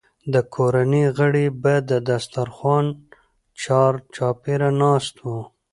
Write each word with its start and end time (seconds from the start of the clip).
د 0.33 0.35
کورنۍ 0.55 1.05
غړي 1.17 1.45
به 1.61 1.73
د 1.89 1.91
دسترخوان 2.09 2.85
چارچاپېره 3.63 4.69
ناست 4.83 5.15
وو. 5.25 5.39